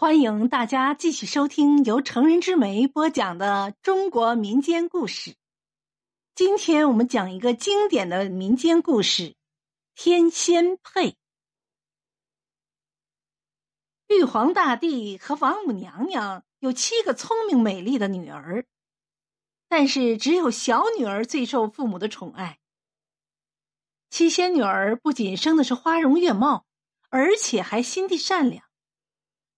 [0.00, 5.36] 欢迎大家继续收听由成人之美播讲的中国民间故事。
[6.34, 9.22] 今天我们讲一个经典的民间故事
[9.94, 11.10] 《天仙配》。
[14.08, 18.64] 玉皇大帝和王母娘娘有七个聪明美丽的女儿，
[19.68, 22.58] 但是只有小女儿最受父母的宠爱。
[24.08, 26.64] 七仙女儿不仅生的是花容月貌，
[27.10, 28.69] 而且还心地善良。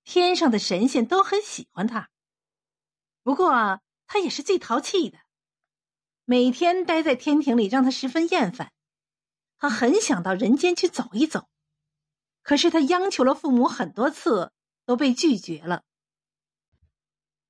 [0.04, 2.10] 天上的神仙都很喜欢他，
[3.22, 5.18] 不过他也是最淘气的，
[6.24, 8.72] 每天待在天庭里让他十分厌烦。
[9.58, 11.48] 他很想到人间去走一走，
[12.42, 14.52] 可是他央求了父母很多次，
[14.84, 15.84] 都被拒绝了。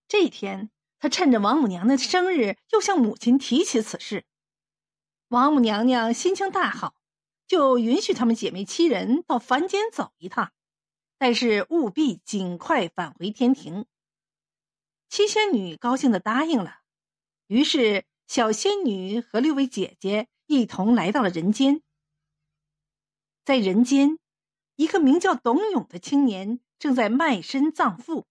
[0.06, 4.26] 这一天，他趁着王母娘娘的生日，又向母亲提起此事。
[5.28, 6.94] 王母娘娘心情大好，
[7.46, 10.52] 就允许他们姐妹七人到凡间走一趟。
[11.24, 13.86] 但是务必尽快返回天庭。
[15.08, 16.80] 七仙女高兴的答应了，
[17.46, 21.80] 于是小仙女和六位姐姐一同来到了人间。
[23.44, 24.18] 在人间，
[24.74, 28.26] 一个名叫董永的青年正在卖身葬父。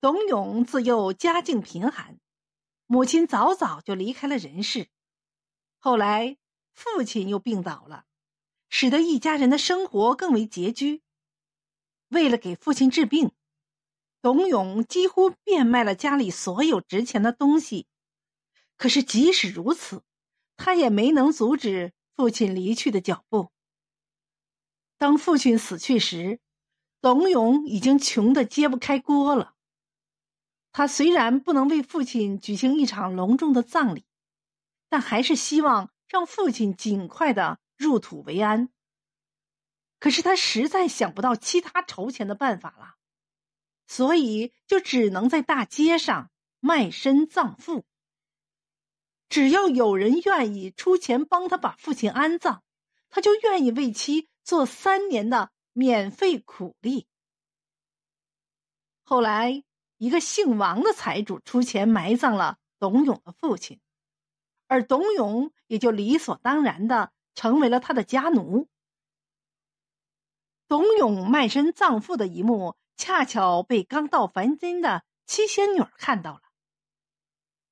[0.00, 2.20] 董永自幼家境贫寒，
[2.86, 4.90] 母亲早早就离开了人世，
[5.80, 6.36] 后来
[6.72, 8.04] 父亲又病倒了，
[8.68, 11.02] 使得一家人的生活更为拮据。
[12.08, 13.32] 为了给父亲治病，
[14.22, 17.86] 董永几乎变卖了家里所有值钱的东西。
[18.76, 20.02] 可是即使如此，
[20.56, 23.50] 他也没能阻止父亲离去的脚步。
[24.96, 26.40] 当父亲死去时，
[27.00, 29.54] 董永已经穷得揭不开锅了。
[30.72, 34.04] 他虽然不能为父亲举行一场隆重的葬礼，
[34.88, 38.70] 但还是希望让父亲尽快的入土为安。
[39.98, 42.96] 可是他实在想不到其他筹钱的办法了，
[43.86, 47.86] 所以就只能在大街上卖身葬父。
[49.30, 52.60] 只要有人愿意出钱帮他把父亲安葬，
[53.08, 57.08] 他就愿意为其做三年的免费苦力。
[59.02, 59.64] 后来，
[59.96, 63.80] 一个姓王的财主出钱埋葬了董永的父亲，
[64.66, 68.68] 而董永也就理所当然的成为了他的家奴。
[70.66, 76.42] 董永卖身葬父的一幕，恰巧被刚到凡间的七仙女看到了。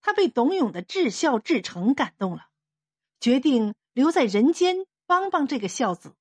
[0.01, 2.49] 她被董永的至孝至诚感动了，
[3.21, 6.15] 决定留在人间帮帮这个孝子。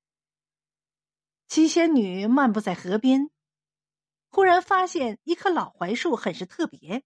[1.48, 3.30] 七仙女漫步在河边，
[4.30, 7.02] 忽然发现一棵老槐树很是特别。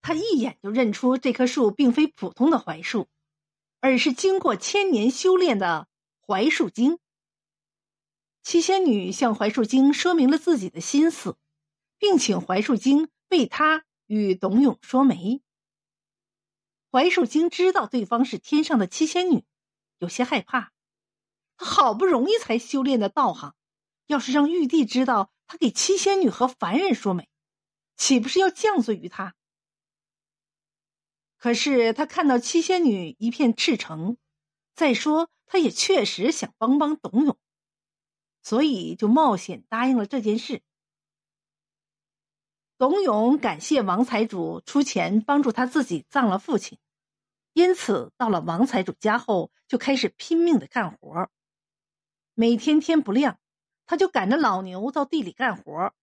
[0.00, 3.08] 她一眼就认出这棵树并非普通的槐树，
[3.80, 5.88] 而是经过千年修炼的
[6.20, 6.98] 槐树精。
[8.42, 11.36] 七仙女向槐树精说明了自己的心思，
[11.98, 15.42] 并请槐树精为她与董永说媒。
[16.90, 19.44] 槐树精知道对方是天上的七仙女，
[19.98, 20.72] 有些害怕。
[21.56, 23.54] 他好不容易才修炼的道行，
[24.06, 27.28] 要是让玉帝知道他给七仙女和凡人说媒，
[27.96, 29.36] 岂不是要降罪于他？
[31.38, 34.16] 可是他看到七仙女一片赤诚，
[34.74, 37.38] 再说他也确实想帮帮董永。
[38.42, 40.62] 所以就冒险答应了这件事。
[42.78, 46.78] 董永感谢王财主出钱帮助他自己葬了父亲，
[47.52, 51.30] 因此到了王财主家后就开始拼命的干活。
[52.34, 53.38] 每天天不亮，
[53.86, 55.94] 他就赶着老牛到地里干活，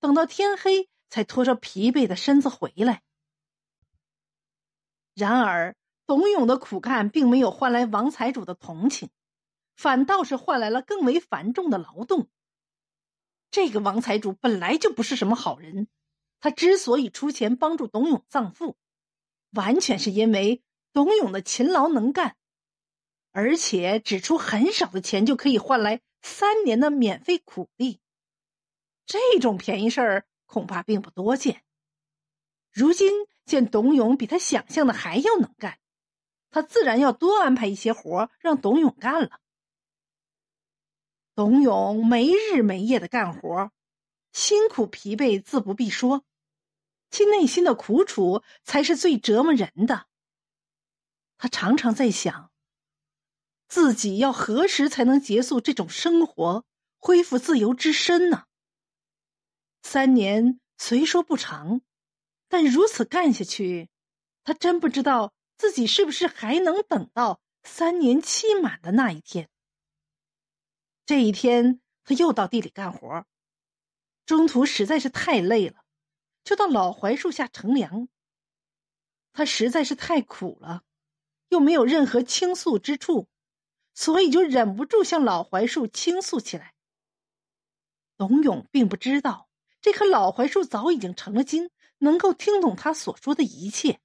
[0.00, 3.02] 等到天黑才拖着疲惫的身子回来。
[5.14, 5.76] 然而，
[6.06, 9.10] 董永的苦干并没有换来王财主的同情。
[9.76, 12.28] 反倒是换来了更为繁重的劳动。
[13.50, 15.88] 这个王财主本来就不是什么好人，
[16.40, 18.76] 他之所以出钱帮助董永葬父，
[19.50, 22.36] 完全是因为董永的勤劳能干，
[23.32, 28.00] 而且只出很少的钱就可以换来三年的免费苦力。
[29.04, 31.62] 这种便宜事儿恐怕并不多见。
[32.72, 33.12] 如今
[33.44, 35.78] 见董永比他想象的还要能干，
[36.50, 39.40] 他自然要多安排一些活让董永干了。
[41.36, 43.70] 董永没日没夜的干活，
[44.32, 46.24] 辛苦疲惫自不必说，
[47.10, 50.06] 其内心的苦楚才是最折磨人的。
[51.36, 52.50] 他常常在想，
[53.68, 56.64] 自己要何时才能结束这种生活，
[56.98, 58.46] 恢复自由之身呢？
[59.82, 61.82] 三年虽说不长，
[62.48, 63.90] 但如此干下去，
[64.42, 69.50] 他真不知道自己是不是还能等到三年期满的那一天。
[71.06, 73.24] 这一天，他又到地里干活，
[74.26, 75.84] 中途实在是太累了，
[76.42, 78.08] 就到老槐树下乘凉。
[79.32, 80.82] 他实在是太苦了，
[81.48, 83.28] 又没有任何倾诉之处，
[83.94, 86.74] 所以就忍不住向老槐树倾诉起来。
[88.16, 89.48] 董永并不知道，
[89.80, 94.00] 这棵老槐树早已经成了精，能够听懂他所说的一切。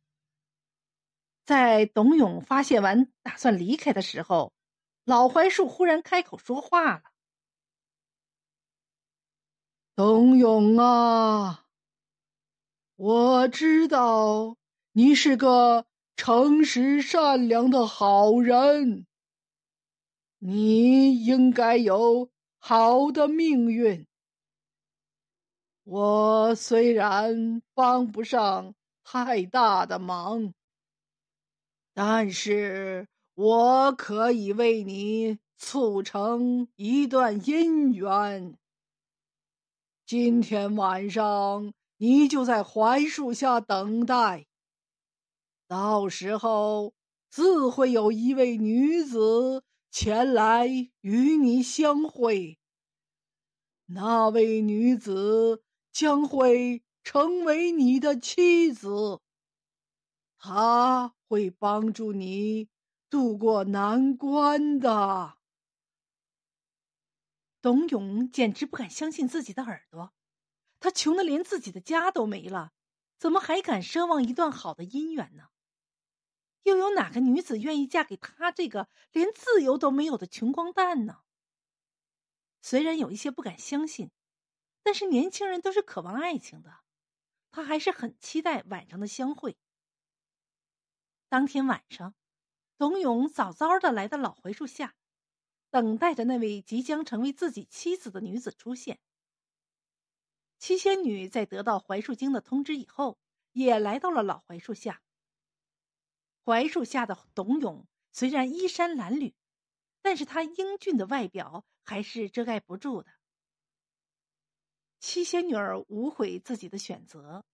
[1.46, 4.54] 在董永发泄完，打算离开的时候，
[5.04, 7.04] 老槐树忽然开口说话了
[9.96, 11.66] ：“董永啊，
[12.96, 14.58] 我知道。”
[14.94, 15.86] 你是个
[16.18, 19.08] 诚实善良的好人，
[20.40, 24.06] 你应该有好的命运。
[25.86, 28.76] 我虽然帮不上
[29.06, 30.54] 太大的忙，
[31.94, 38.58] 但是我可以为你促成一段姻缘。
[40.06, 44.48] 今天晚上，你就在槐树下等待。
[45.68, 46.94] 到时候
[47.30, 50.68] 自会有一位女子前来
[51.00, 52.60] 与你相会。
[53.86, 55.64] 那位女子
[55.94, 59.22] 将会成为你的妻子，
[60.38, 62.68] 她会帮助你
[63.12, 65.38] 渡过难关的。
[67.62, 70.14] 董永简直不敢相信自己的耳朵，
[70.80, 72.72] 他穷的连自己的家都没了，
[73.20, 75.50] 怎么还敢奢望一段好的姻缘呢？
[76.64, 81.24] 又有哪个女子愿意嫁给他这个连自由都没有的穷光蛋呢？
[82.62, 84.10] 虽然有一些不敢相信，
[84.84, 86.78] 但是年轻人都是渴望爱情的，
[87.52, 89.58] 他还是很期待晚上的相会。
[91.28, 92.16] 当天晚上，
[92.82, 94.96] 董永早早的来到老槐树下，
[95.70, 99.00] 等待着那位即将成为自己妻子的女子出现。
[100.58, 103.20] 七仙女在得到槐树精的通知以后，
[103.52, 105.04] 也来到了老槐树下。
[106.44, 109.36] 槐树下的董永虽然衣衫褴褛，
[110.02, 113.12] 但是他英俊的外表还是遮盖不住的。
[115.00, 117.46] 七仙女儿无悔自己的选择，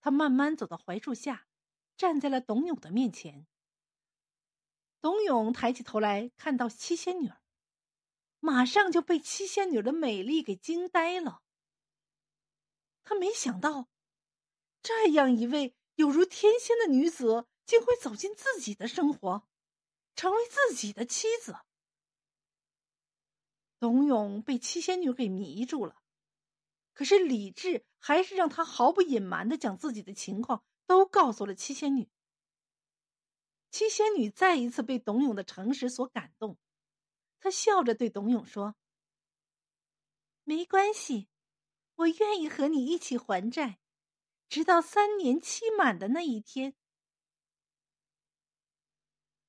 [0.00, 1.48] 她慢慢走到槐树下，
[1.96, 3.48] 站在了董永的面前。
[5.00, 7.30] 董永抬起头来看到七仙女，
[8.40, 11.42] 马上就被七仙女的美丽给惊呆了。
[13.04, 13.88] 他没想到，
[14.82, 17.46] 这样一位有如天仙的女子。
[17.66, 19.48] 竟会走进自己的生活，
[20.14, 21.56] 成为自己的妻子。
[23.80, 26.00] 董永被七仙女给迷住了，
[26.94, 32.08] 可是理智还是让他毫不隐瞒的将自己的情况都告诉了七仙女。
[33.70, 36.56] 七仙女再一次被董永的诚实所感动，
[37.40, 38.76] 她笑着对董永说
[40.44, 41.28] ：“没关系，
[41.96, 43.78] 我愿意和你一起还债，
[44.48, 46.74] 直到三年期满的那一天。”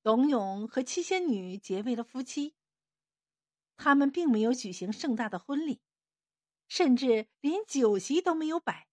[0.02, 2.54] 董永和七仙女结为了夫妻。
[3.76, 5.80] 他们并没有举行盛大的婚礼，
[6.66, 8.88] 甚至连酒席都没有摆，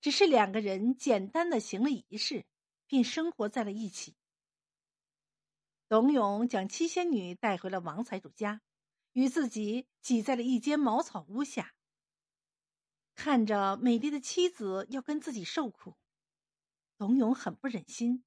[0.00, 2.46] 只是两个人简单的行了仪式，
[2.86, 4.16] 便生活在了一起。
[5.86, 8.62] 董永将七仙女带回了王财主家，
[9.12, 11.74] 与自己挤在了一间茅草屋下。
[13.14, 15.96] 看着美丽的妻子要跟自己受苦，
[16.96, 18.24] 董永很不忍心。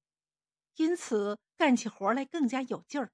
[0.76, 3.12] 因此，干起活来更加有劲儿。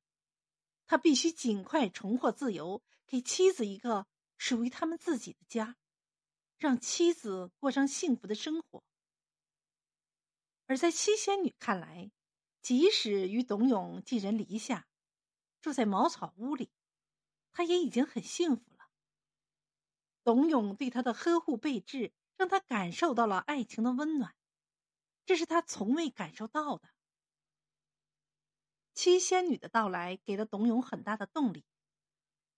[0.86, 5.76] 他必须尽快重获自由，给妻子一个属于他们自己的家，
[6.58, 8.84] 让妻子过上幸福的生活。
[10.66, 12.10] 而在七仙女看来，
[12.64, 14.88] 即使与董永寄人篱下，
[15.60, 16.70] 住在茅草屋里，
[17.52, 18.88] 他也已经很幸福了。
[20.22, 24.34] 董永对他的呵护备至，让他感受到了爱情的温暖，
[25.26, 26.88] 这是他从未感受到的。
[28.94, 31.66] 七仙女的到来给了董永很大的动力，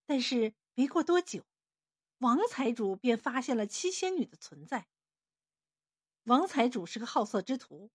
[0.07, 1.45] 但是没过多久，
[2.19, 4.87] 王财主便发现了七仙女的存在。
[6.23, 7.91] 王财主是个好色之徒，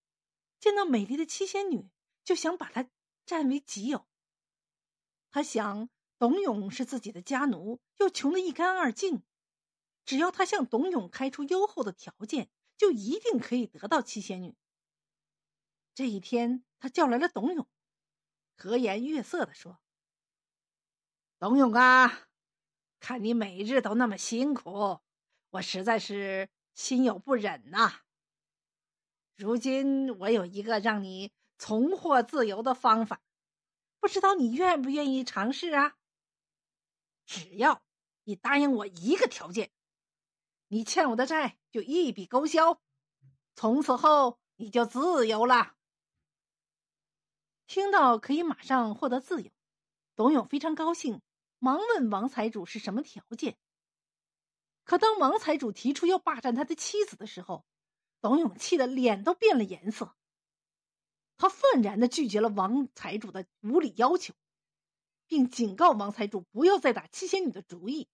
[0.59, 1.89] 见到美丽的七仙女
[2.23, 2.89] 就想把她
[3.25, 4.07] 占为己有。
[5.29, 9.23] 他想，董永是自己的家奴，又穷得一干二净，
[10.05, 14.55] 只要他向董永开出优厚的条件，就一定可以得到七仙女。
[15.95, 17.67] 这一天，他叫来了董永。
[18.57, 19.79] 和颜悦色的说
[21.39, 22.27] ：“董永啊，
[22.99, 24.99] 看你每日都那么辛苦，
[25.49, 28.01] 我实在是心有不忍呐。
[29.35, 33.21] 如今我有一个让你重获自由的方法，
[33.99, 35.95] 不知道你愿不愿意尝试啊？
[37.27, 37.83] 只要
[38.23, 39.69] 你答应我一个条件，
[40.69, 42.81] 你欠我的债就一笔勾销，
[43.53, 45.75] 从此后你就自由了。
[47.67, 49.51] 听到可以马上获得自由，
[50.15, 51.21] 董永非常高兴，
[51.59, 53.55] 忙问王财主是什么条件。
[54.83, 57.63] 可当王财主提出要霸占他的妻子的时候，
[58.19, 60.15] 董永气得脸都变了颜色。
[61.41, 64.36] 他愤然的拒绝了王财主的无理要求，
[65.25, 68.07] 并警告王财主不要再打七仙女的主意。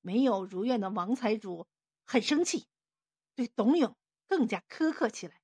[0.00, 1.66] 没有如愿的王财主
[2.06, 2.66] 很生气，
[3.34, 3.94] 对董永
[4.26, 5.42] 更加苛刻起来。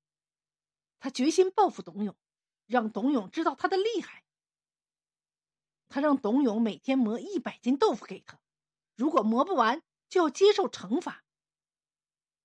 [1.00, 2.16] 他决心报复董永，
[2.64, 4.24] 让董永知道他的厉害。
[5.90, 8.40] 他让董永每天磨一百斤豆腐给他，
[8.96, 11.26] 如果磨不完，就要接受惩罚。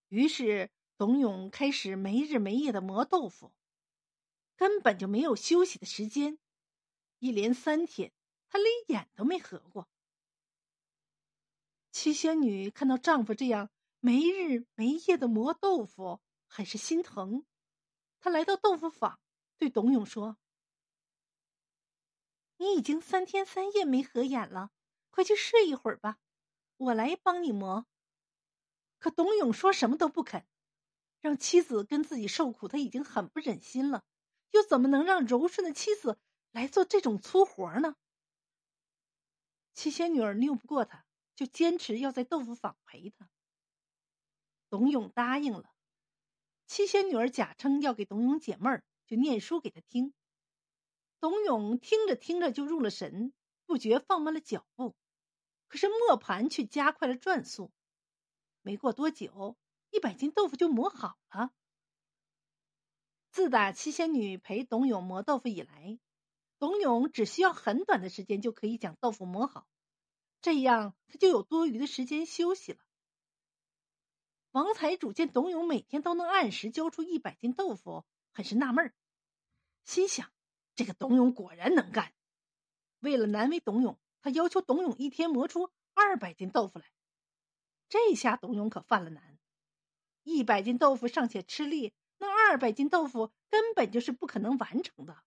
[0.10, 3.54] 于是，董永开始没日没夜的磨豆腐。
[4.60, 6.38] 根本就没有休息的时间，
[7.20, 8.12] 一连三天，
[8.50, 9.88] 他连眼都没合过。
[11.94, 13.70] 七仙女看到丈夫这样
[14.01, 17.46] 没日没夜的磨豆腐，很是心疼。
[18.20, 19.18] 她来到豆腐坊，
[19.58, 20.38] 对董永说
[22.60, 24.72] ：“你已经三天三夜没合眼了，
[25.10, 26.20] 快去睡一会儿吧，
[26.75, 27.88] 我来帮你磨。”
[29.00, 30.46] 可董永说什么都不肯，
[31.22, 34.04] 让妻子跟自己受苦，他已经很不忍心了。
[34.51, 36.18] 又怎么能让柔顺的妻子
[36.51, 37.96] 来做这种粗活呢？
[39.74, 43.29] 七仙女儿拗不过他，就坚持要在豆腐坊陪他。
[44.70, 45.72] 董永答应了。
[46.68, 50.13] 七仙女儿假称要给董永解闷儿，就念书给他听。
[51.20, 53.34] 董永听着听着就入了神，
[53.65, 54.96] 不觉放慢了脚步，
[55.68, 57.72] 可是磨盘却加快了转速。
[58.62, 59.58] 没过多久，
[59.89, 61.51] 一百斤豆腐就磨好了。
[63.32, 66.00] 自打七仙女陪董永磨豆腐以来，
[66.58, 69.68] 董永只需要很短的时间就可以将豆腐磨好，
[70.42, 72.80] 这样他就有多余的时间休息了。
[74.52, 78.92] 王财主见董永每天都能按时交出一百斤豆腐，很是纳闷，
[79.86, 80.32] 心想：
[80.76, 82.14] 这个董永果然能干。
[83.00, 86.92] 为了难为董永，他要求董永一天磨出二百斤豆腐来。
[87.90, 89.40] 这下董永可犯了难，
[90.24, 91.94] 一百斤豆腐尚且吃力。
[92.20, 95.24] 那二百斤豆腐根本就是不可能完成的。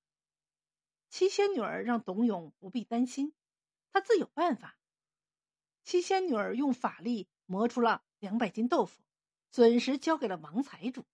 [1.09, 3.35] 七仙女儿让董永不必担心，
[3.93, 4.79] 他自有办法。
[5.83, 9.03] 七仙女儿用法力磨出了两百斤豆腐，
[9.51, 11.05] 准时交给了王财主。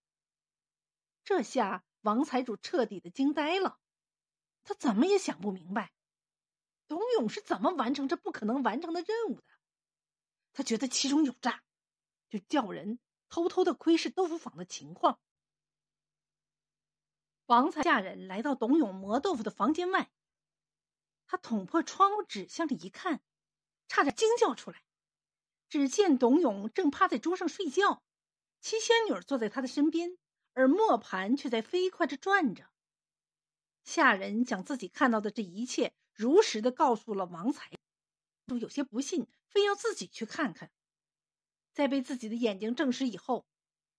[1.23, 3.79] 这下王财主彻底的惊呆了，
[4.63, 5.91] 他怎么也想不明白，
[6.87, 9.47] 董永是怎么完成这不可能完成的任务的。
[10.53, 11.63] 他觉得其中有诈，
[12.29, 15.19] 就叫人偷偷的窥视豆腐坊的情况。
[17.49, 20.11] 王才下人来到董永磨豆腐的房间外，
[21.25, 23.23] 他捅破窗户纸向里一看，
[23.87, 24.83] 差点惊叫出来。
[25.67, 28.03] 只见董永正趴在桌上睡觉，
[28.61, 30.15] 七仙女坐在他的身边，
[30.53, 32.69] 而磨盘却在飞快着转着。
[33.83, 37.71] 下人将自己看到的这一切如实的告诉了王才，
[38.45, 40.69] 都有些不信，非要自己去看看。
[41.73, 43.47] 在被自己的眼睛证实以后，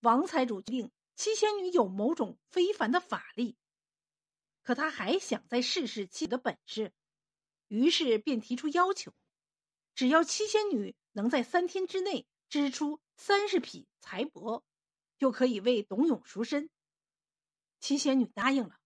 [0.03, 0.93] 王财主决定。
[1.21, 3.55] 七仙女有某种非凡的法力，
[4.63, 6.95] 可她还想再试试其的本事，
[7.69, 9.13] 于是便提出要求：
[9.95, 14.63] 只要七仙女能在三天之内织出三十匹财帛，
[15.19, 16.71] 就可以为董永赎身。
[17.81, 18.81] 七仙女答应了。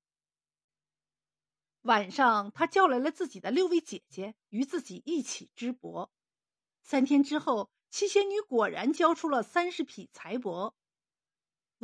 [1.82, 6.10] 晚上，他叫来了自己的六位姐姐，与自己一起织帛。
[6.82, 10.74] 三天之后，七仙女果然交出了三十匹财帛。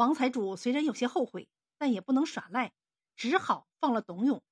[0.00, 2.73] 王财主虽然有些后悔，但也不能耍赖，
[3.16, 4.42] 只好放了董永。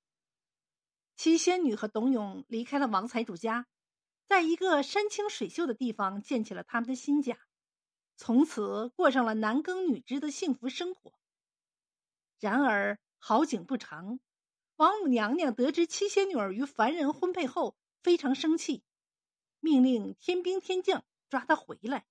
[1.17, 3.67] 七仙女和董永离开了王财主家，
[4.27, 7.39] 在一个山清水秀的地方建起了他们的新家，
[8.15, 11.15] 从此过上了男耕女织的幸福生活。
[12.39, 14.21] 然而好景不长，
[14.77, 18.83] 王母娘娘得知七仙女儿与凡人婚配后，非常生气，
[19.61, 22.05] 命令天兵天将抓她回来。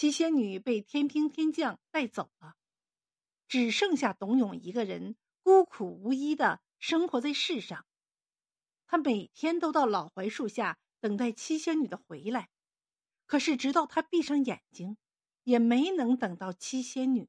[0.00, 2.54] 七仙女被天兵天将带走了，
[3.48, 7.84] 只剩下董永一个人孤苦无依的生活在世上。
[8.86, 12.48] 他每天都到老槐树下等待七仙女的回来，
[13.26, 14.96] 可是直到他闭上眼睛，
[15.42, 17.28] 也没能等到七仙女。